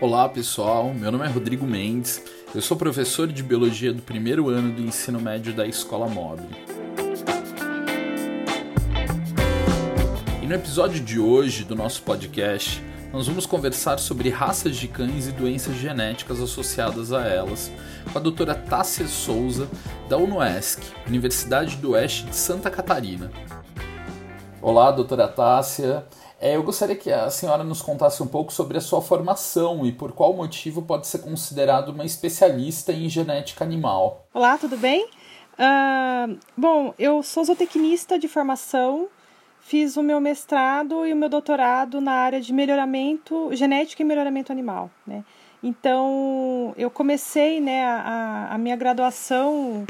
[0.00, 2.22] Olá pessoal, meu nome é Rodrigo Mendes,
[2.54, 6.48] eu sou professor de Biologia do primeiro ano do ensino médio da Escola Móvel.
[10.42, 12.82] E no episódio de hoje do nosso podcast,
[13.12, 17.70] nós vamos conversar sobre raças de cães e doenças genéticas associadas a elas,
[18.10, 19.68] com a doutora Tássia Souza,
[20.08, 23.30] da UNOESC, Universidade do Oeste de Santa Catarina.
[24.62, 26.06] Olá, doutora Tássia.
[26.42, 29.92] É, eu gostaria que a senhora nos contasse um pouco sobre a sua formação e
[29.92, 34.26] por qual motivo pode ser considerado uma especialista em genética animal.
[34.32, 35.04] Olá, tudo bem?
[35.04, 39.08] Uh, bom, eu sou zootecnista de formação,
[39.60, 44.50] fiz o meu mestrado e o meu doutorado na área de melhoramento, genética e melhoramento
[44.50, 45.22] animal, né?
[45.62, 49.84] Então, eu comecei né, a, a minha graduação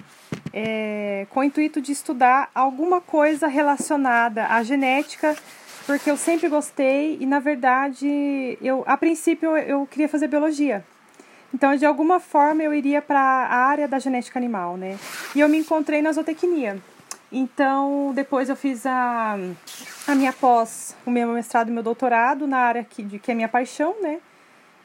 [0.52, 5.36] é, com o intuito de estudar alguma coisa relacionada à genética
[5.86, 10.84] porque eu sempre gostei e na verdade eu a princípio eu queria fazer biologia.
[11.52, 14.98] Então, de alguma forma eu iria para a área da genética animal, né?
[15.34, 16.80] E eu me encontrei na zootecnia.
[17.32, 19.36] Então, depois eu fiz a,
[20.06, 23.34] a minha pós, o meu mestrado e meu doutorado na área que, de, que é
[23.34, 24.20] minha paixão, né?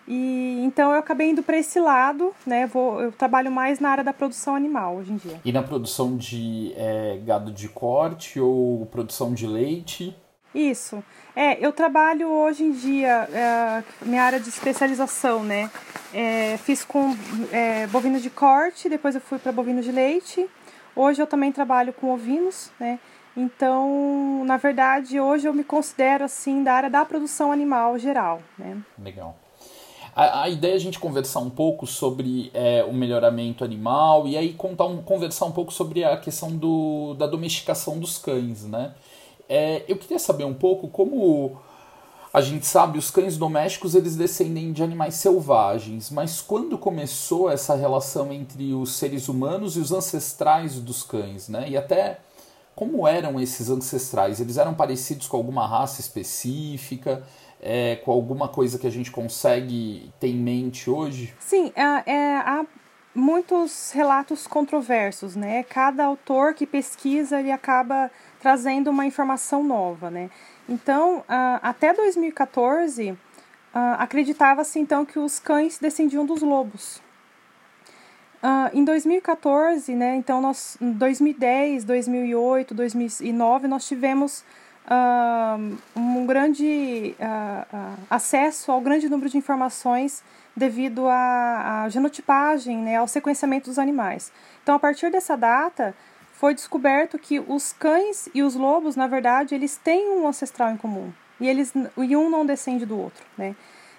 [0.08, 2.68] E então eu acabei indo para esse lado, né?
[2.68, 5.42] Vou, eu trabalho mais na área da produção animal hoje em dia.
[5.44, 10.16] E na produção de é, gado de corte ou produção de leite?
[10.56, 11.04] Isso.
[11.36, 15.70] É, eu trabalho hoje em dia, é, minha área de especialização, né?
[16.14, 17.14] É, fiz com
[17.52, 20.50] é, bovinos de corte, depois eu fui para bovinos de leite.
[20.96, 23.00] Hoje eu também trabalho com ovinos, né?
[23.36, 28.78] Então, na verdade, hoje eu me considero assim da área da produção animal geral, né?
[28.98, 29.36] Legal.
[30.16, 34.38] A, a ideia é a gente conversar um pouco sobre é, o melhoramento animal e
[34.38, 38.94] aí contar um, conversar um pouco sobre a questão do, da domesticação dos cães, né?
[39.48, 41.58] É, eu queria saber um pouco como
[42.34, 47.76] a gente sabe, os cães domésticos eles descendem de animais selvagens, mas quando começou essa
[47.76, 51.70] relação entre os seres humanos e os ancestrais dos cães, né?
[51.70, 52.20] E até
[52.76, 54.42] como eram esses ancestrais?
[54.42, 57.24] Eles eram parecidos com alguma raça específica?
[57.62, 61.34] É, com alguma coisa que a gente consegue ter em mente hoje?
[61.40, 62.66] Sim, é, é, há
[63.16, 65.64] muitos relatos controversos, né?
[65.64, 68.12] Cada autor que pesquisa ele acaba
[68.46, 70.30] trazendo uma informação nova, né?
[70.70, 73.18] Então, uh, até 2014, uh,
[73.98, 77.02] acreditava-se então que os cães descendiam dos lobos.
[78.44, 84.46] Uh, em 2014, né, então nós, em 2010, 2008, 2009, nós tivemos
[85.96, 87.16] um grande
[88.08, 90.24] acesso ao grande número de informações
[90.56, 94.32] devido à, à genotipagem, né, ao sequenciamento dos animais.
[94.62, 95.96] Então, a partir dessa data,
[96.38, 100.78] foi descoberto que os cães e os lobos, na verdade, eles têm um ancestral em
[100.78, 101.12] comum.
[101.40, 103.56] E, eles, e um não descende do outro, né?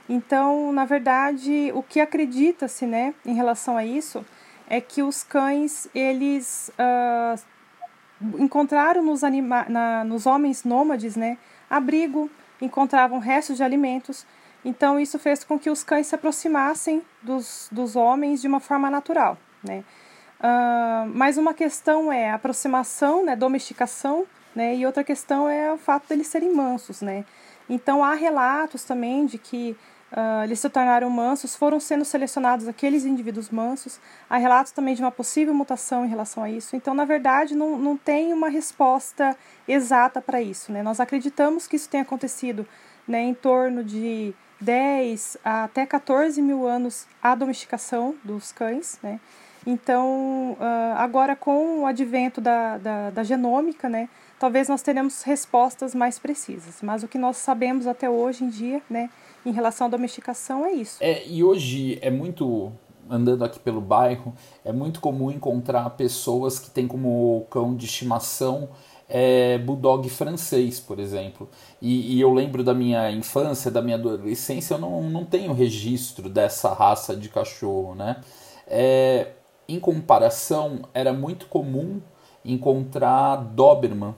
[0.08, 4.24] Então, na verdade, o que acredita-se, né, em relação a isso,
[4.68, 7.42] é que os cães, eles uh,
[8.38, 11.36] encontraram nos, anima na, nos homens nômades, né,
[11.68, 12.30] abrigo,
[12.60, 14.24] encontravam restos de alimentos.
[14.64, 18.88] Então, isso fez com que os cães se aproximassem dos, dos homens de uma forma
[18.88, 19.84] natural, né?
[21.14, 26.08] Mas uma questão é a aproximação, né, domesticação, né, e outra questão é o fato
[26.08, 27.24] deles serem mansos, né.
[27.68, 29.76] Então há relatos também de que
[30.12, 33.98] uh, eles se tornaram mansos, foram sendo selecionados aqueles indivíduos mansos.
[34.30, 36.76] Há relatos também de uma possível mutação em relação a isso.
[36.76, 39.36] Então, na verdade, não, não tem uma resposta
[39.66, 40.82] exata para isso, né.
[40.82, 42.66] Nós acreditamos que isso tenha acontecido,
[43.06, 49.20] né, em torno de 10 a até 14 mil anos a domesticação dos cães, né.
[49.66, 55.94] Então, ah, agora com o advento da, da, da genômica, né, talvez nós teremos respostas
[55.94, 56.76] mais precisas.
[56.82, 59.10] Mas o que nós sabemos até hoje em dia, né,
[59.44, 60.98] em relação à domesticação, é isso.
[61.00, 62.72] É, e hoje é muito,
[63.10, 64.34] andando aqui pelo bairro,
[64.64, 68.68] é muito comum encontrar pessoas que têm como cão de estimação
[69.08, 71.48] é, bulldog francês, por exemplo.
[71.80, 76.28] E, e, eu lembro da minha infância, da minha adolescência, eu não, não tenho registro
[76.28, 78.20] dessa raça de cachorro, né?
[78.66, 79.28] É,
[79.68, 82.00] em comparação, era muito comum
[82.44, 84.14] encontrar Doberman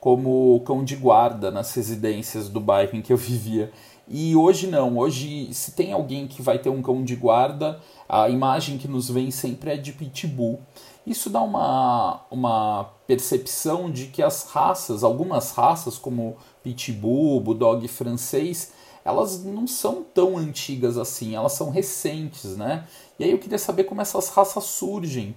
[0.00, 3.72] como cão de guarda nas residências do bairro em que eu vivia.
[4.06, 7.78] E hoje não, hoje se tem alguém que vai ter um cão de guarda,
[8.08, 10.60] a imagem que nos vem sempre é de pitbull.
[11.06, 18.72] Isso dá uma, uma percepção de que as raças, algumas raças como pitbull, bulldog francês,
[19.08, 22.84] elas não são tão antigas assim, elas são recentes, né?
[23.18, 25.34] E aí eu queria saber como essas raças surgem,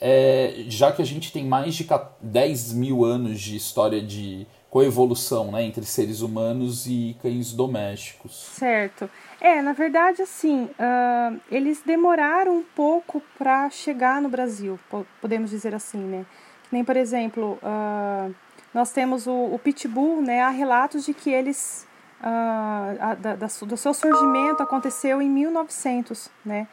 [0.00, 1.86] é, já que a gente tem mais de
[2.22, 8.50] 10 mil anos de história de coevolução né, entre seres humanos e cães domésticos.
[8.52, 9.10] Certo.
[9.40, 14.78] É, na verdade, assim, uh, eles demoraram um pouco para chegar no Brasil,
[15.20, 16.26] podemos dizer assim, né?
[16.68, 18.34] Que nem, por exemplo, uh,
[18.74, 20.42] nós temos o, o, Pitbull, né?
[20.42, 21.86] Há relatos de que eles,
[22.20, 26.66] a, da, do seu surgimento aconteceu em 1900, né?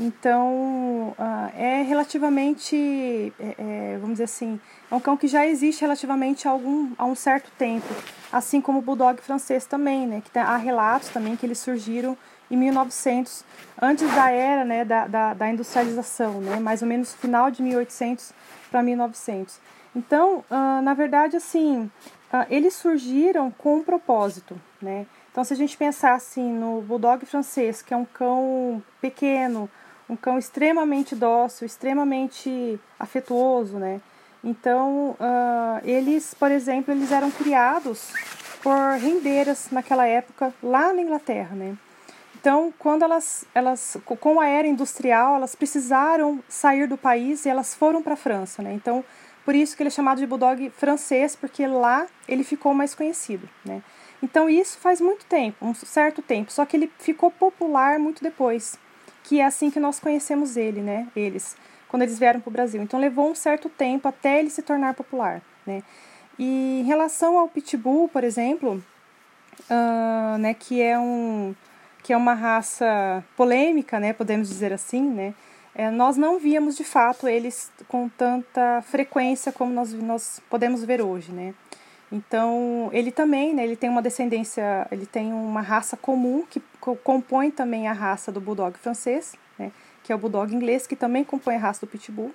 [0.00, 4.58] Então, uh, é relativamente, é, é, vamos dizer assim,
[4.90, 7.86] é um cão que já existe relativamente há, algum, há um certo tempo,
[8.32, 10.22] assim como o Bulldog francês também, né?
[10.22, 12.16] Que há relatos também que eles surgiram
[12.50, 13.44] em 1900,
[13.80, 16.58] antes da era né, da, da, da industrialização, né?
[16.58, 18.32] Mais ou menos final de 1800
[18.70, 19.60] para 1900.
[19.94, 21.90] Então, uh, na verdade, assim,
[22.32, 25.06] uh, eles surgiram com um propósito, né?
[25.30, 29.68] Então, se a gente pensar assim no Bulldog francês, que é um cão pequeno,
[30.08, 34.00] um cão extremamente dócil, extremamente afetuoso, né?
[34.44, 38.12] Então, uh, eles, por exemplo, eles eram criados
[38.62, 41.76] por rendeiras naquela época lá na Inglaterra, né?
[42.38, 47.72] Então, quando elas, elas, com a era industrial, elas precisaram sair do país e elas
[47.72, 48.72] foram para a França, né?
[48.74, 49.04] Então,
[49.44, 53.48] por isso que ele é chamado de bulldog francês, porque lá ele ficou mais conhecido,
[53.64, 53.80] né?
[54.22, 58.78] Então, isso faz muito tempo, um certo tempo, só que ele ficou popular muito depois
[59.24, 61.08] que é assim que nós conhecemos ele, né?
[61.14, 61.56] Eles,
[61.88, 62.82] quando eles vieram para o Brasil.
[62.82, 65.82] Então levou um certo tempo até ele se tornar popular, né?
[66.38, 68.82] E em relação ao pitbull, por exemplo,
[69.70, 71.54] uh, né, que é um
[72.02, 74.12] que é uma raça polêmica, né?
[74.12, 75.34] Podemos dizer assim, né?
[75.74, 81.00] É, nós não víamos de fato eles com tanta frequência como nós, nós podemos ver
[81.00, 81.54] hoje, né?
[82.12, 86.62] Então, ele também, né, ele tem uma descendência, ele tem uma raça comum que
[87.02, 89.72] compõe também a raça do Bulldog francês, né,
[90.04, 92.34] que é o Bulldog inglês, que também compõe a raça do Pitbull.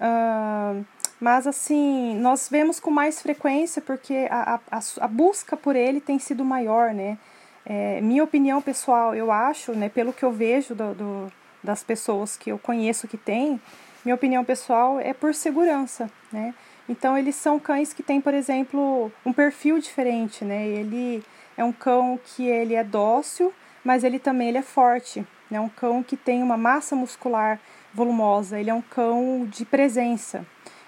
[0.00, 0.84] Uh,
[1.18, 6.20] mas, assim, nós vemos com mais frequência porque a, a, a busca por ele tem
[6.20, 7.18] sido maior, né.
[7.66, 11.32] É, minha opinião pessoal, eu acho, né, pelo que eu vejo do, do,
[11.62, 13.60] das pessoas que eu conheço que tem,
[14.04, 16.54] minha opinião pessoal é por segurança, né.
[16.88, 20.66] Então eles são cães que têm, por exemplo, um perfil diferente, né?
[20.66, 21.22] Ele
[21.56, 23.52] é um cão que ele é dócil,
[23.84, 25.26] mas ele também ele é forte.
[25.50, 25.58] Né?
[25.58, 27.58] um cão que tem uma massa muscular
[27.94, 28.60] volumosa.
[28.60, 30.46] Ele é um cão de presença.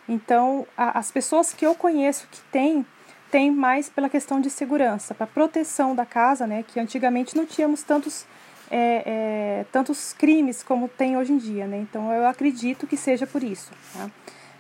[0.09, 2.85] Então a, as pessoas que eu conheço que têm
[3.31, 6.65] tem mais pela questão de segurança, para proteção da casa, né?
[6.67, 8.27] Que antigamente não tínhamos tantos
[8.71, 11.79] é, é, tantos crimes como tem hoje em dia, né?
[11.79, 13.71] Então eu acredito que seja por isso.
[13.93, 14.11] Tá?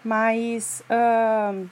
[0.04, 1.68] Mas uh,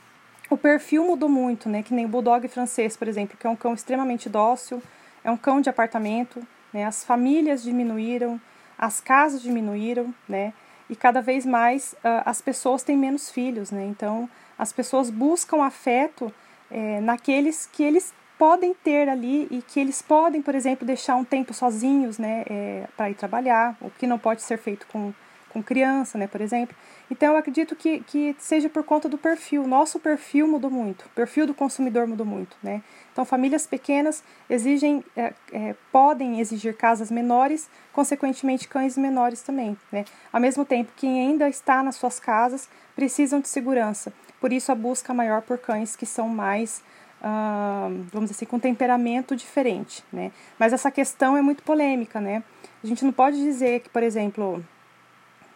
[0.51, 1.83] o perfil mudou muito, né?
[1.83, 4.83] Que nem o Bulldog francês, por exemplo, que é um cão extremamente dócil,
[5.25, 6.85] é um cão de apartamento, né?
[6.85, 8.41] As famílias diminuíram,
[8.79, 10.53] as casas diminuíram, né?
[10.91, 13.85] E cada vez mais uh, as pessoas têm menos filhos, né?
[13.85, 14.29] Então
[14.59, 16.33] as pessoas buscam afeto
[16.71, 21.25] é, naqueles que eles podem ter ali e que eles podem, por exemplo, deixar um
[21.25, 25.13] tempo sozinhos, né, é, para ir trabalhar, o que não pode ser feito com,
[25.53, 26.77] com criança, né, por exemplo.
[27.11, 29.67] Então, eu acredito que, que seja por conta do perfil.
[29.67, 32.83] Nosso perfil mudou muito, o perfil do consumidor mudou muito, né?
[33.13, 40.05] Então, famílias pequenas exigem, é, é, podem exigir casas menores, consequentemente, cães menores também, né?
[40.33, 44.13] Ao mesmo tempo, quem ainda está nas suas casas precisam de segurança.
[44.41, 46.83] Por isso, a busca maior por cães que são mais,
[48.13, 50.31] vamos dizer assim, com temperamento diferente, né?
[50.59, 52.45] Mas essa questão é muito polêmica, né?
[52.85, 54.65] A gente não pode dizer que, por exemplo,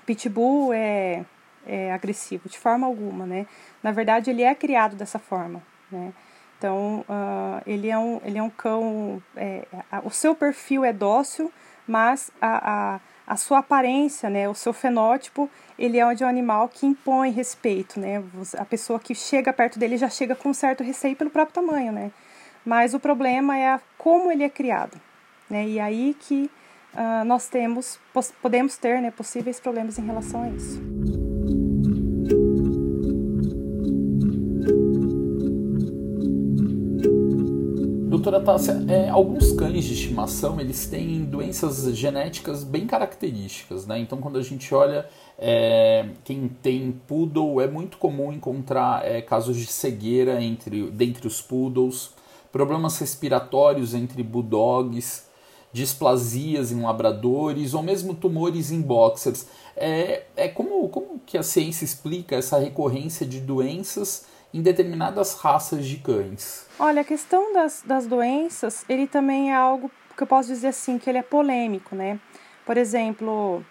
[0.06, 1.24] pitbull é
[1.66, 3.46] é, agressivo, de forma alguma, né?
[3.82, 6.12] Na verdade, ele é criado dessa forma, né?
[6.58, 10.92] Então, uh, ele, é um, ele é um cão, é, a, o seu perfil é
[10.92, 11.52] dócil,
[11.88, 16.68] mas a, a, a sua aparência, né, o seu fenótipo, ele é de um animal
[16.68, 18.22] que impõe respeito, né?
[18.56, 22.12] A pessoa que chega perto dele já chega com certo receio pelo próprio tamanho, né?
[22.64, 25.00] Mas o problema é como ele é criado,
[25.50, 25.66] né?
[25.66, 26.48] E aí que
[26.94, 27.98] uh, nós temos,
[28.40, 30.80] podemos ter, né, possíveis problemas em relação a isso.
[38.22, 43.98] Doutora Tássia, é, alguns cães de estimação eles têm doenças genéticas bem características, né?
[43.98, 49.56] Então quando a gente olha é, quem tem poodle é muito comum encontrar é, casos
[49.56, 52.14] de cegueira entre dentre os poodles,
[52.52, 55.26] problemas respiratórios entre bulldogs,
[55.72, 59.46] displasias em labradores ou mesmo tumores em boxers.
[59.76, 65.86] É, é como, como que a ciência explica essa recorrência de doenças em determinadas raças
[65.86, 66.66] de cães?
[66.78, 70.98] Olha, a questão das, das doenças, ele também é algo que eu posso dizer assim,
[70.98, 72.20] que ele é polêmico, né?
[72.66, 73.64] Por exemplo,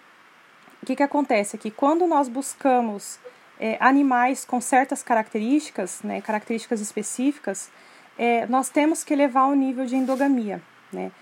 [0.82, 1.70] o que, que acontece aqui?
[1.70, 3.18] Quando nós buscamos
[3.60, 7.70] é, animais com certas características, né, características específicas,
[8.18, 10.60] é, nós temos que elevar o nível de endogamia,
[10.92, 11.12] né?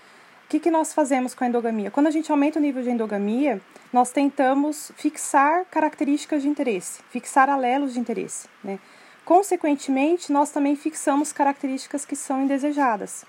[0.51, 1.89] Que, que nós fazemos com a endogamia?
[1.89, 3.61] Quando a gente aumenta o nível de endogamia,
[3.93, 8.77] nós tentamos fixar características de interesse, fixar alelos de interesse, né?
[9.23, 13.23] Consequentemente, nós também fixamos características que são indesejadas.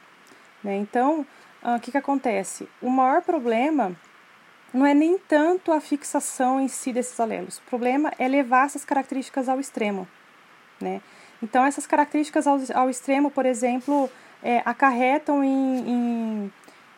[0.65, 0.79] Né?
[0.79, 1.25] Então,
[1.63, 2.69] ah, o que, que acontece?
[2.83, 3.95] O maior problema
[4.75, 7.59] não é nem tanto a fixação em si desses alelos.
[7.59, 10.09] O problema é levar essas características ao extremo.
[10.81, 11.01] Né?
[11.41, 14.11] Então, essas características ao, ao extremo, por exemplo,
[14.43, 16.53] é, acarretam em, em,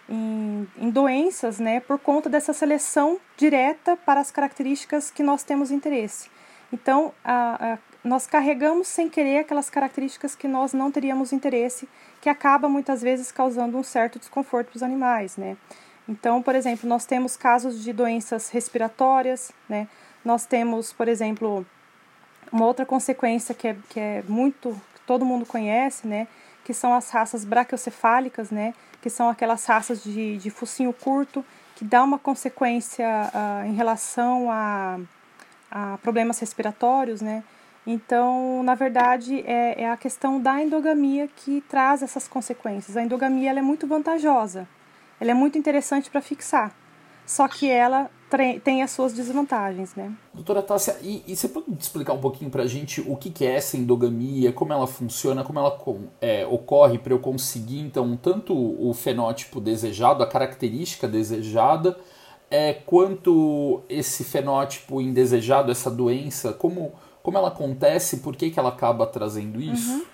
[0.08, 5.70] em, em, doenças né, por conta dessa seleção direta para as características que nós temos
[5.70, 6.28] interesse.
[6.72, 11.88] Então, a, a, nós carregamos sem querer aquelas características que nós não teríamos interesse,
[12.20, 15.56] que acaba muitas vezes causando um certo desconforto para os animais, né?
[16.08, 19.88] Então, por exemplo, nós temos casos de doenças respiratórias, né?
[20.24, 21.64] Nós temos, por exemplo,
[22.52, 26.28] uma outra consequência que é, que é muito, que todo mundo conhece, né?
[26.64, 28.74] Que são as raças brachiocefálicas, né?
[29.00, 31.44] Que são aquelas raças de, de focinho curto,
[31.76, 34.98] que dá uma consequência uh, em relação a,
[35.70, 37.44] a problemas respiratórios, né?
[37.86, 42.96] Então, na verdade, é, é, a questão da endogamia que traz essas consequências.
[42.96, 44.66] A endogamia ela é muito vantajosa,
[45.20, 46.72] ela é muito interessante para fixar,
[47.26, 48.10] só que ela
[48.62, 50.12] tem as suas desvantagens, né?
[50.32, 53.44] Doutora Tássia, e, e você pode explicar um pouquinho para a gente o que, que,
[53.44, 55.78] é essa endogamia, como ela funciona, como ela
[56.20, 61.96] é, ocorre para eu conseguir, então, tanto o fenótipo desejado, a característica desejada,
[62.50, 66.92] é, quanto esse fenótipo indesejado, essa doença, como
[67.24, 69.94] como ela acontece, por que, que ela acaba trazendo isso?
[69.94, 70.04] Uhum.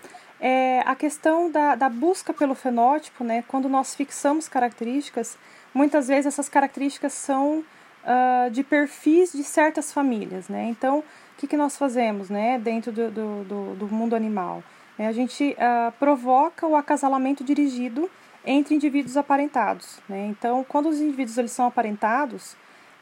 [0.40, 5.36] É, a questão da, da busca pelo fenótipo, né, quando nós fixamos características,
[5.74, 7.64] muitas vezes essas características são
[8.04, 10.48] uh, de perfis de certas famílias.
[10.48, 10.68] Né?
[10.68, 11.04] Então, o
[11.36, 14.62] que, que nós fazemos né, dentro do, do, do, do mundo animal?
[14.98, 18.10] É, a gente uh, provoca o acasalamento dirigido
[18.44, 19.98] entre indivíduos aparentados.
[20.08, 20.26] Né?
[20.26, 22.52] Então, quando os indivíduos eles são aparentados,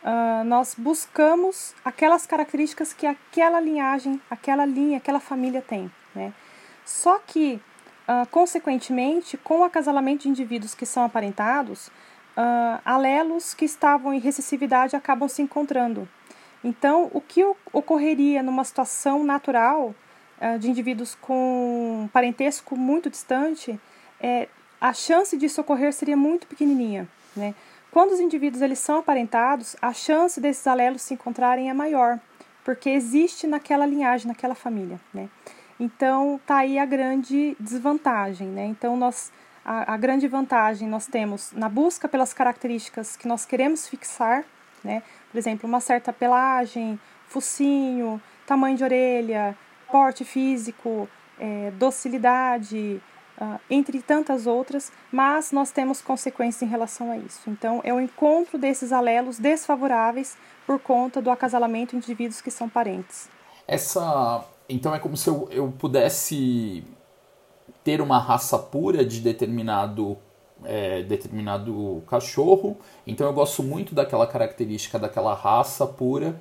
[0.03, 5.91] uh, nós buscamos aquelas características que aquela linhagem, aquela linha, aquela família tem.
[6.15, 6.33] Né?
[6.85, 7.61] Só que,
[8.09, 11.91] uh, consequentemente, com o acasalamento de indivíduos que são aparentados,
[12.39, 16.09] uh, alelos que estavam em recessividade acabam se encontrando.
[16.63, 19.95] Então, o que ocorreria numa situação natural
[20.61, 23.79] de indivíduos com parentesco muito distante,
[24.21, 24.49] é,
[24.81, 27.09] a chance disso ocorrer seria muito pequenininha.
[27.37, 27.55] Né?
[27.91, 32.21] Quando os indivíduos eles são aparentados, a chance desses alelos se encontrarem é maior,
[32.65, 35.29] porque existe naquela linhagem, naquela família, né?
[35.81, 38.67] Então, tá aí a grande desvantagem, né?
[38.67, 39.33] Então, nós
[39.69, 44.43] a, a grande vantagem nós temos na busca pelas características que nós queremos fixar,
[44.83, 45.03] né?
[45.31, 49.55] Por exemplo, uma certa pelagem, focinho, tamanho de orelha,
[49.93, 51.07] porte físico,
[51.39, 52.99] é, docilidade,
[53.39, 57.51] uh, entre tantas outras, mas nós temos consequências em relação a isso.
[57.51, 62.71] Então, é o encontro desses alelos desfavoráveis por conta do acasalamento de indivíduos que são
[62.71, 63.29] parentes.
[63.67, 66.83] Essa, então, é como se eu, eu pudesse
[67.89, 70.19] ter uma raça pura de determinado
[70.63, 72.77] é, determinado cachorro.
[73.07, 76.39] Então eu gosto muito daquela característica daquela raça pura.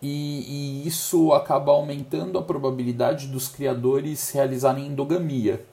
[0.00, 5.66] E, e, isso acaba aumentando a probabilidade dos criadores realizarem endogamia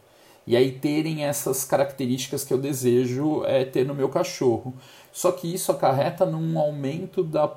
[0.45, 4.73] e aí terem essas características que eu desejo é, ter no meu cachorro.
[5.09, 7.49] Só que isso acarreta num aumento da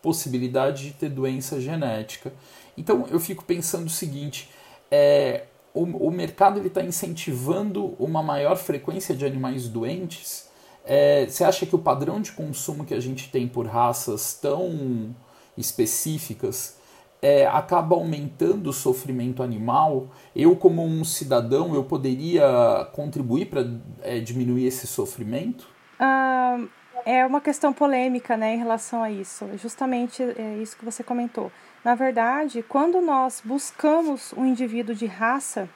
[0.00, 2.32] possibilidade de ter doença genética.
[2.78, 4.48] Então eu fico pensando o seguinte:
[4.88, 10.50] é, o, o mercado está incentivando uma maior frequência de animais doentes.
[10.84, 15.14] É, você acha que o padrão de consumo que a gente tem por raças tão
[15.56, 16.76] específicas
[17.20, 23.64] é, acaba aumentando o sofrimento animal, eu como um cidadão eu poderia contribuir para
[24.02, 25.68] é, diminuir esse sofrimento?
[26.00, 26.58] Ah,
[27.06, 29.48] é uma questão polêmica, né, em relação a isso.
[29.56, 31.52] Justamente é isso que você comentou.
[31.84, 35.68] Na verdade, quando nós buscamos um indivíduo de raça,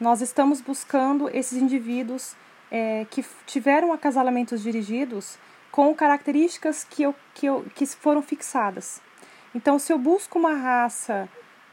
[0.00, 2.34] nós estamos buscando esses indivíduos
[2.70, 5.38] é, que tiveram acasalamentos dirigidos
[5.70, 9.02] com características que, eu, que, eu, que foram fixadas.
[9.54, 11.28] Então, se eu busco uma raça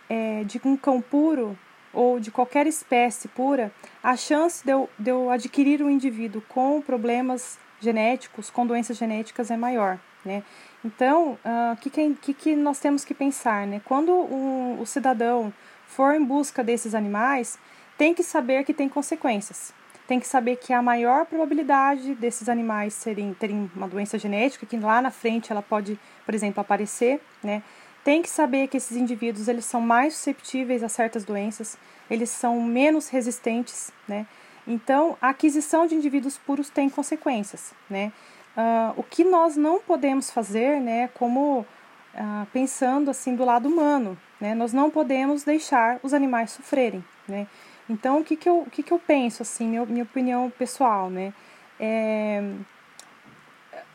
[0.10, 1.58] é, de um cão puro
[1.94, 3.72] ou de qualquer espécie pura,
[4.04, 9.50] a chance de eu, de eu adquirir um indivíduo com problemas genéticos, com doenças genéticas
[9.50, 10.44] é maior, né?
[10.84, 13.82] Então, o uh, ah, que, que, que, nós temos que pensar, né?
[13.86, 15.54] Quando um, o cidadão
[15.88, 17.58] for em busca desses animais,
[17.98, 19.74] tem que saber que tem consequências.
[20.08, 24.78] Tem que saber que a maior probabilidade desses animais serem, terem uma doença genética, que
[24.78, 27.64] lá na frente ela pode por exemplo, aparecer, né?
[28.04, 31.78] Tem que saber que esses indivíduos eles são mais susceptíveis a certas doenças,
[32.10, 34.26] eles são menos resistentes, né?
[34.68, 38.12] Então, a aquisição de indivíduos puros tem consequências, né?
[38.56, 44.18] Uh, o que nós não podemos fazer, né, como uh, pensando assim do lado humano,
[44.40, 47.48] né, nós não podemos deixar os animais sofrerem, né.
[47.90, 51.10] Então, o que que eu, o que que eu penso, assim, minha, minha opinião pessoal,
[51.10, 51.34] né,
[51.80, 52.44] é,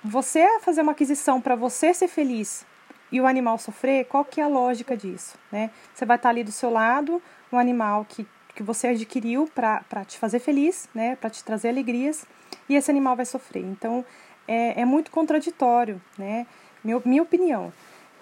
[0.03, 2.67] você fazer uma aquisição para você ser feliz
[3.11, 5.71] e o animal sofrer, qual que é a lógica disso, né?
[5.95, 10.19] Você vai estar ali do seu lado, um animal que, que você adquiriu para te
[10.19, 11.17] fazer feliz, né?
[11.17, 12.27] Para te trazer alegrias,
[12.69, 13.65] e esse animal vai sofrer.
[13.65, 14.05] Então,
[14.49, 16.47] é, é muito contraditório, né?
[16.83, 17.73] Minha, minha opinião.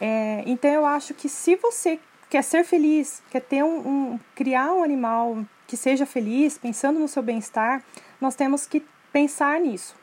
[0.00, 4.72] É, então, eu acho que se você quer ser feliz, quer ter um, um criar
[4.72, 7.82] um animal que seja feliz, pensando no seu bem-estar,
[8.20, 9.94] nós temos que pensar nisso.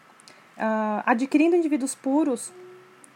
[0.58, 2.52] Uh, adquirindo indivíduos puros,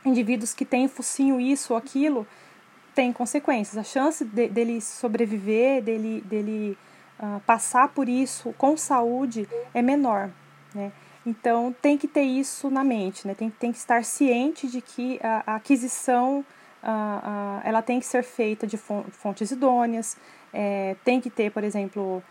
[0.05, 2.27] indivíduos que têm focinho isso ou aquilo,
[2.95, 3.77] tem consequências.
[3.77, 6.77] A chance de, dele sobreviver, dele, dele
[7.19, 10.31] uh, passar por isso com saúde é menor,
[10.73, 10.91] né?
[11.27, 13.35] Então tem que ter isso na mente, né?
[13.35, 16.39] Tem, tem que estar ciente de que a, a aquisição
[16.81, 20.15] uh, uh, ela tem que ser feita de fontes idôneas,
[20.53, 22.23] é, tem que ter, por exemplo,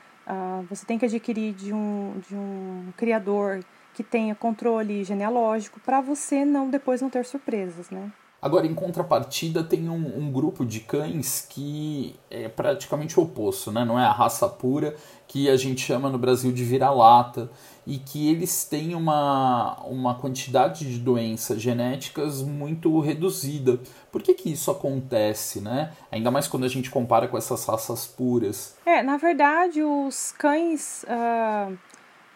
[0.69, 3.63] você tem que adquirir de um, de um criador
[3.95, 8.11] que tenha controle genealógico para você não depois não ter surpresas, né?
[8.41, 13.85] Agora, em contrapartida, tem um, um, grupo de cães que é praticamente o oposto, né?
[13.85, 14.95] Não é a raça pura,
[15.27, 17.51] que a gente chama no Brasil de vira-lata,
[17.87, 23.79] e que eles têm uma, uma quantidade de doenças genéticas muito reduzida.
[24.11, 25.93] Por que, que isso acontece, né?
[26.11, 28.77] Ainda mais quando a gente compara com essas raças puras.
[28.85, 31.79] É, na verdade, os cães uh,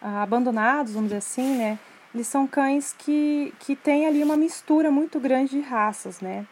[0.01, 1.77] abandonados, vamos dizer assim, né?
[2.15, 6.45] Eles são cães que, que têm ali uma mistura muito grande de raças, né?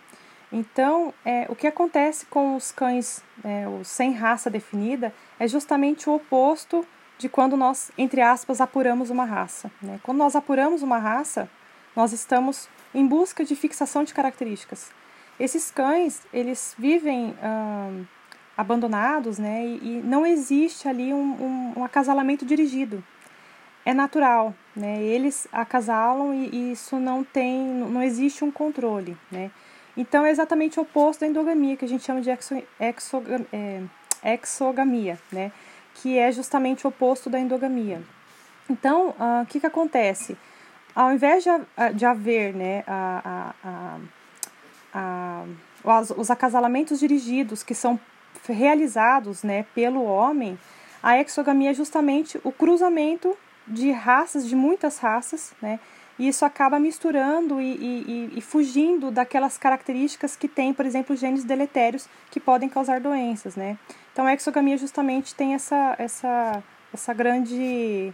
[0.51, 6.09] Então, é, o que acontece com os cães é, os sem raça definida é justamente
[6.09, 6.85] o oposto
[7.19, 9.69] de quando nós, entre aspas, apuramos uma raça.
[9.81, 9.99] Né?
[10.01, 11.49] Quando nós apuramos uma raça,
[11.95, 14.89] nós estamos em busca de fixação de características.
[15.37, 17.35] Esses cães, eles vivem
[18.57, 19.65] abandonados, né?
[19.65, 23.03] E, e, não existe ali um, um, um acasalamento dirigido
[23.85, 25.01] é natural, né?
[25.01, 29.49] Eles acasalam e, e isso não tem, não existe um controle, né?
[29.95, 32.55] Então é exatamente o oposto da endogamia, que a gente chama de exo,
[33.51, 33.81] é,
[34.23, 35.51] exogamia, né?
[36.01, 38.01] Que é justamente o oposto da endogamia.
[38.69, 40.37] Então, uh, o que, que acontece?
[40.95, 41.49] Ao invés de,
[41.95, 43.99] de haver né, a, a,
[44.93, 47.99] a, os, os acasalamentos dirigidos que são
[48.47, 50.57] realizados né, pelo homem,
[51.01, 53.35] a exogamia é justamente o cruzamento
[53.67, 55.79] de raças, de muitas raças, né?
[56.19, 61.45] E isso acaba misturando e, e, e, fugindo daquelas características que tem, por exemplo, genes
[61.45, 63.77] deletérios que podem causar doenças, né?
[64.11, 66.61] Então a exogamia justamente tem essa, essa,
[66.93, 68.13] essa grande,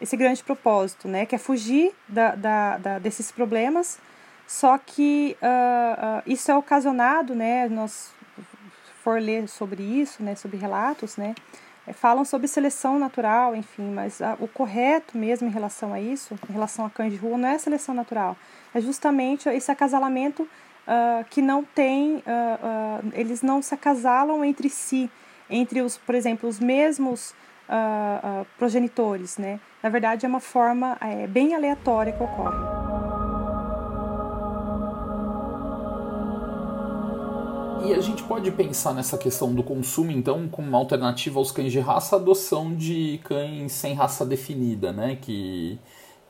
[0.00, 1.26] esse grande propósito, né?
[1.26, 3.98] Que é fugir da, da, da desses problemas,
[4.46, 7.68] só que uh, uh, isso é ocasionado, né?
[7.68, 8.14] Nós
[9.04, 10.34] for ler sobre isso, né?
[10.34, 11.34] Sobre relatos, né?
[11.86, 16.38] É, falam sobre seleção natural, enfim, mas a, o correto mesmo em relação a isso,
[16.48, 18.36] em relação a cães de rua, não é seleção natural,
[18.74, 24.68] é justamente esse acasalamento uh, que não tem, uh, uh, eles não se acasalam entre
[24.68, 25.10] si,
[25.50, 27.34] entre os, por exemplo, os mesmos
[28.58, 29.58] progenitores, né?
[29.82, 32.71] Na verdade, é uma forma é, bem aleatória que ocorre.
[37.84, 41.72] E a gente pode pensar nessa questão do consumo, então, como uma alternativa aos cães
[41.72, 45.16] de raça, a adoção de cães sem raça definida, né?
[45.20, 45.78] Que,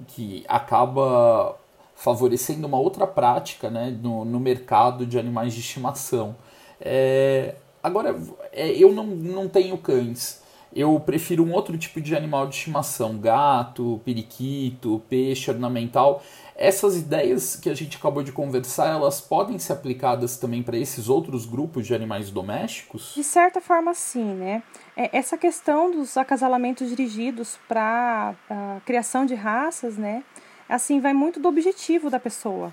[0.08, 1.56] que acaba
[1.94, 3.96] favorecendo uma outra prática né?
[4.02, 6.34] no, no mercado de animais de estimação.
[6.80, 8.16] É, agora,
[8.52, 10.41] é, eu não, não tenho cães.
[10.74, 16.22] Eu prefiro um outro tipo de animal de estimação, gato, periquito, peixe ornamental.
[16.56, 21.11] Essas ideias que a gente acabou de conversar, elas podem ser aplicadas também para esses
[21.11, 23.12] outros grupos de animais domésticos?
[23.14, 24.62] De certa forma, sim, né?
[24.96, 30.24] É, essa questão dos acasalamentos dirigidos para a criação de raças, né?
[30.68, 32.72] Assim, vai muito do objetivo da pessoa,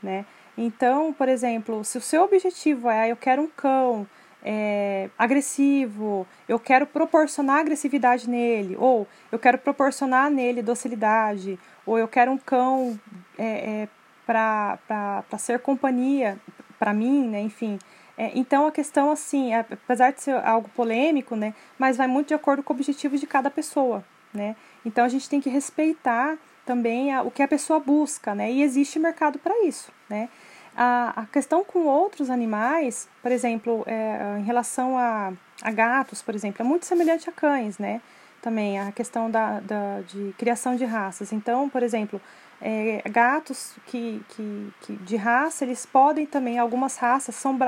[0.00, 0.24] né?
[0.56, 4.06] Então, por exemplo, se o seu objetivo é, ah, eu quero um cão
[4.42, 12.08] é, agressivo, eu quero proporcionar agressividade nele, ou eu quero proporcionar nele docilidade, ou eu
[12.08, 12.98] quero um cão
[13.38, 13.88] é, é,
[14.26, 16.38] para ser companhia
[16.78, 17.40] para mim, né?
[17.40, 17.78] Enfim.
[18.16, 21.54] É, então a questão assim, é, apesar de ser algo polêmico, né?
[21.78, 24.56] Mas vai muito de acordo com o objetivo de cada pessoa, né?
[24.84, 28.50] Então a gente tem que respeitar também a, o que a pessoa busca, né?
[28.50, 30.28] E existe mercado para isso, né?
[30.76, 36.34] A, a questão com outros animais, por exemplo, é, em relação a, a gatos, por
[36.34, 38.00] exemplo, é muito semelhante a cães, né?
[38.40, 41.32] também a questão da, da, de criação de raças.
[41.32, 42.20] Então, por exemplo,
[42.60, 47.58] é, gatos que, que, que, de raça, eles podem também, algumas raças são,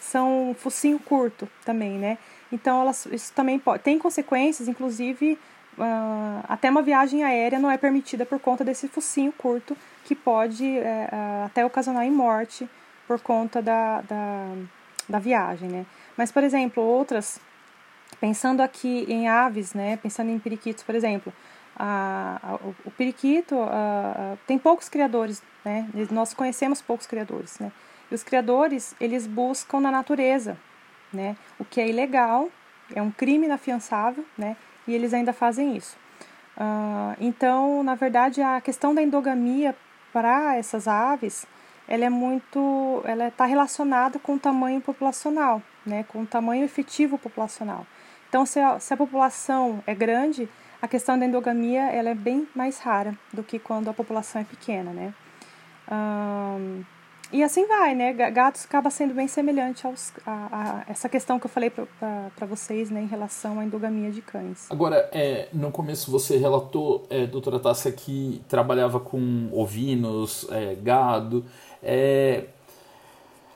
[0.00, 2.18] são focinho curto também, né?
[2.52, 5.38] Então, elas, isso também pode, tem consequências, inclusive,
[5.78, 9.76] uh, até uma viagem aérea não é permitida por conta desse focinho curto,
[10.10, 11.08] que pode é,
[11.44, 12.68] até ocasionar em morte
[13.06, 14.54] por conta da, da,
[15.08, 15.86] da viagem, né?
[16.16, 17.40] Mas, por exemplo, outras
[18.18, 21.32] Pensando aqui em aves, né, pensando em periquitos, por exemplo,
[21.76, 27.70] a, a, o, o, periquito a, tem poucos criadores, né, nós conhecemos poucos criadores, né,
[28.10, 30.58] e os criadores, eles buscam na natureza,
[31.12, 32.50] né, o que é ilegal,
[32.94, 35.96] é um crime inafiançável, né, e eles ainda fazem isso.
[36.56, 39.74] Uh, então, na verdade, a questão da endogamia
[40.12, 41.46] para essas aves,
[41.88, 47.18] ela é muito, ela está relacionada com o tamanho populacional, né, com o tamanho efetivo
[47.18, 47.86] populacional.
[48.28, 50.48] Então, se a, se a população é grande,
[50.80, 54.44] a questão da endogamia ela é bem mais rara do que quando a população é
[54.44, 55.12] pequena, né?
[57.32, 58.12] E assim vai, né?
[58.12, 62.90] Gatos acaba sendo bem semelhante aos, a, a essa questão que eu falei para vocês,
[62.90, 64.66] né, em relação à endogamia de cães.
[64.70, 71.44] Agora, é, no começo você relatou, é, doutora Tássia, que trabalhava com ovinos, é, gado.
[71.82, 72.44] É,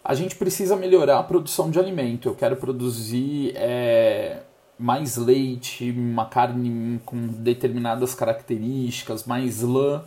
[0.05, 2.29] a gente precisa melhorar a produção de alimento.
[2.29, 4.43] Eu quero produzir é,
[4.79, 10.03] mais leite, uma carne com determinadas características, mais lã.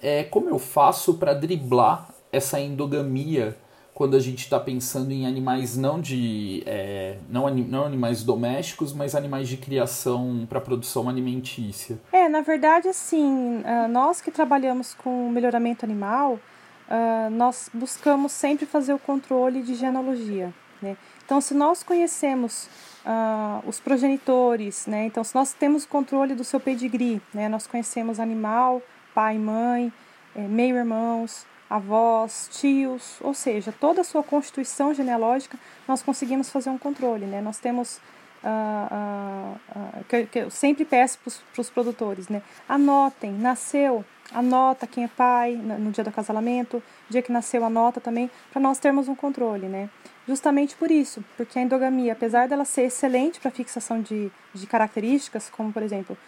[0.00, 3.56] É, como eu faço para driblar essa endogamia
[3.94, 9.14] quando a gente está pensando em animais não de é, não, não animais domésticos, mas
[9.14, 12.00] animais de criação para produção alimentícia?
[12.10, 16.40] É, na verdade, assim, ah, nós que trabalhamos com melhoramento animal,
[16.88, 20.52] ah, nós buscamos sempre fazer o controle de genealogia.
[20.80, 20.96] Né?
[21.24, 22.68] Então, se nós conhecemos
[23.06, 25.06] uh, os progenitores, né?
[25.06, 27.48] Então, se nós temos o controle do seu pedigree, né?
[27.48, 28.82] Nós conhecemos animal,
[29.14, 29.92] pai, mãe,
[30.34, 35.58] é, meio-irmãos, avós, tios, ou seja, toda a sua constituição genealógica,
[35.88, 37.40] nós conseguimos fazer um controle, né?
[37.40, 38.00] Nós temos
[38.44, 41.16] Uh, uh, uh, que, que, eu sempre peço
[41.52, 42.42] para os produtores, né?
[42.68, 44.04] Anotem, nasceu,
[44.34, 48.80] anota quem é pai no dia do acasalamento, dia que nasceu, anota também, para nós
[48.80, 49.88] termos um controle, né?
[50.26, 55.48] Justamente por isso, porque a endogamia, apesar dela ser excelente para fixação de, de características,
[55.48, 56.18] como por exemplo,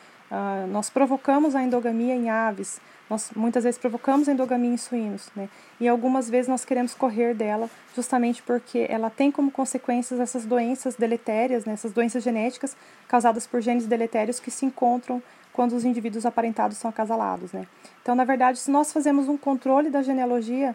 [0.70, 2.80] nós provocamos a endogamia em aves,
[3.14, 5.48] nós muitas vezes provocamos endogamia em suínos, né?
[5.80, 10.96] E algumas vezes nós queremos correr dela, justamente porque ela tem como consequências essas doenças
[10.96, 11.74] deletérias, né?
[11.74, 15.22] essas doenças genéticas causadas por genes deletérios que se encontram
[15.52, 17.66] quando os indivíduos aparentados são acasalados, né?
[18.02, 20.74] Então, na verdade, se nós fazemos um controle da genealogia,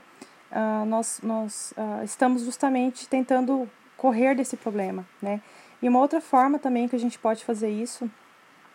[0.52, 5.41] uh, nós, nós uh, estamos justamente tentando correr desse problema, né?
[5.82, 8.10] E uma outra forma também que a gente pode fazer isso,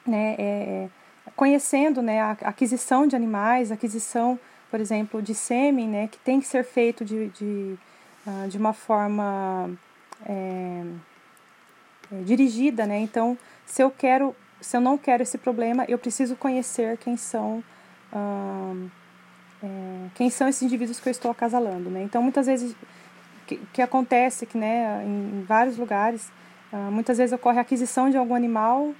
[0.06, 0.44] né, é,
[0.84, 0.88] é
[1.36, 4.38] conhecendo, né, a aquisição de animais, aquisição,
[4.70, 7.78] por exemplo, de sêmen, né, que tem que ser feito de, de,
[8.26, 9.70] uh, de uma forma
[10.26, 10.82] é,
[12.12, 12.98] é, dirigida, né?
[12.98, 17.62] Então, se eu quero, se eu não quero esse problema, eu preciso conhecer quem são
[19.62, 22.02] é, quem são esses indivíduos que eu estou acasalando, né?
[22.02, 22.76] Então, muitas vezes,
[23.46, 26.30] que, que acontece que, né, em, em vários lugares,
[26.72, 28.94] uh, muitas vezes ocorre a aquisição de algum animal uh,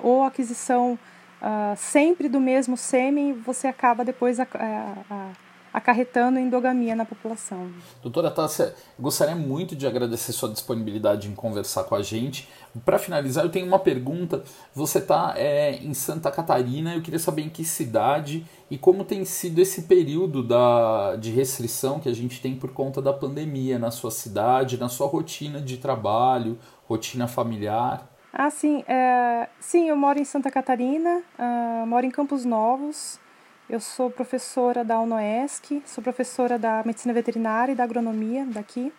[0.00, 0.98] ou aquisição
[1.42, 5.30] uh, sempre do mesmo sêmen, você acaba depois a, a, a
[5.72, 7.70] acarretando endogamia na população.
[8.02, 12.48] Doutora Tássia, gostaria muito de agradecer sua disponibilidade em conversar com a gente.
[12.84, 14.44] Para finalizar, eu tenho uma pergunta.
[14.74, 19.24] Você está é, em Santa Catarina, eu queria saber em que cidade e como tem
[19.24, 23.90] sido esse período da, de restrição que a gente tem por conta da pandemia na
[23.90, 28.11] sua cidade, na sua rotina de trabalho, rotina familiar.
[28.32, 28.82] Ah, sim.
[28.88, 33.20] É, sim, eu moro em Santa Catarina, uh, moro em Campos Novos,
[33.68, 38.90] eu sou professora da UNOESC, sou professora da medicina veterinária e da agronomia daqui.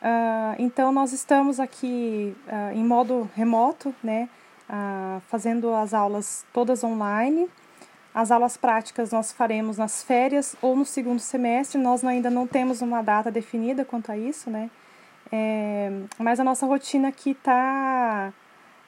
[0.00, 4.30] Uh, então, nós estamos aqui uh, em modo remoto, né,
[5.26, 7.50] fazendo as aulas todas online.
[8.14, 12.80] As aulas práticas nós faremos nas férias ou no segundo semestre, nós ainda não temos
[12.80, 14.70] uma data definida quanto a isso, né?
[15.30, 18.32] É, mas a nossa rotina aqui está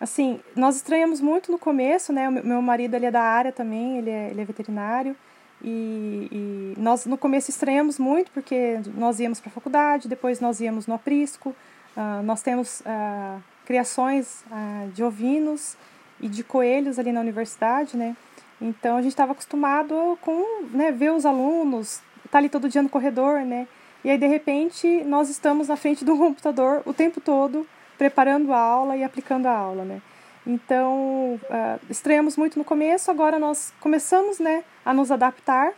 [0.02, 2.28] Assim, nós estranhamos muito no começo, né?
[2.28, 5.16] O meu marido ele é da área também, ele é, ele é veterinário.
[5.62, 10.60] E, e, nós no começo estranhamos muito porque nós íamos para a faculdade, depois nós
[10.60, 11.54] íamos no aprisco.
[11.96, 15.76] Uh, nós temos uh, criações uh, de ovinos
[16.20, 18.16] e de coelhos ali na universidade, né?
[18.60, 22.88] Então a gente estava acostumado com né, ver os alunos, tá ali todo dia no
[22.88, 23.68] corredor, né?
[24.02, 27.64] E aí de repente nós estamos na frente do computador o tempo todo
[28.02, 30.02] preparando a aula e aplicando a aula, né?
[30.44, 35.72] Então, uh, estreamos muito no começo, agora nós começamos né, a nos adaptar.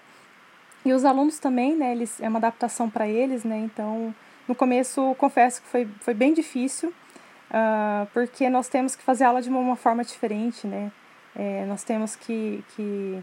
[0.87, 3.59] E os alunos também, né, eles, é uma adaptação para eles, né?
[3.59, 4.15] Então,
[4.49, 9.43] no começo, confesso que foi, foi bem difícil, uh, porque nós temos que fazer aula
[9.43, 10.91] de uma, uma forma diferente, né?
[11.37, 13.23] É, nós temos que, que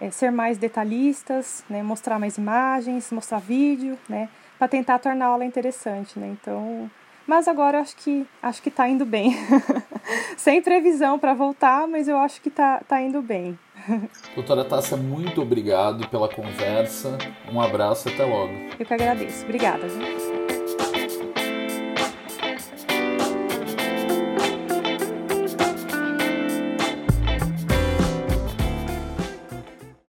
[0.00, 1.82] é, ser mais detalhistas, né?
[1.82, 4.28] mostrar mais imagens, mostrar vídeo, né?
[4.58, 6.26] Para tentar tornar a aula interessante, né?
[6.28, 6.90] Então,
[7.30, 9.32] mas agora acho que acho que está indo bem.
[10.36, 13.56] Sem previsão para voltar, mas eu acho que está tá indo bem.
[14.34, 17.16] Doutora Tássia, muito obrigado pela conversa.
[17.52, 18.52] Um abraço e até logo.
[18.76, 19.44] Eu que agradeço.
[19.44, 19.88] Obrigada.
[19.88, 20.29] Gente.